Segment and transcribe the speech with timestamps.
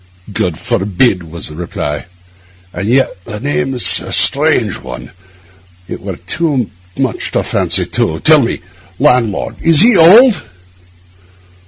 [0.33, 2.07] 'God forbid!' was the reply.
[2.73, 5.11] 'And yet the name is a strange one;
[5.87, 8.19] it were too much to fancy two.
[8.21, 8.61] Tell me,
[8.97, 10.41] landlord, is he old?